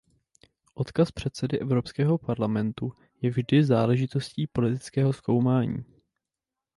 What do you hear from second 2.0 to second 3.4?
parlamentu je